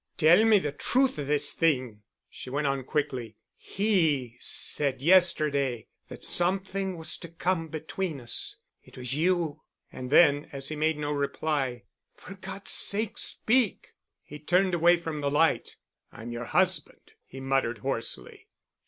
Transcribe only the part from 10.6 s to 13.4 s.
he made no reply, "For God's sake,